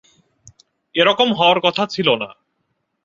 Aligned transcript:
এরকম 0.95 1.29
হওয়ার 1.33 1.59
কথা 1.59 1.83
ছিলো 1.85 2.13
না। 2.15 2.29